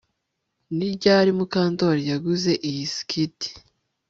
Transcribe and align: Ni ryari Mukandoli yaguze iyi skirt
Ni 0.75 0.87
ryari 0.95 1.29
Mukandoli 1.37 2.01
yaguze 2.11 2.51
iyi 2.69 2.85
skirt 2.95 3.39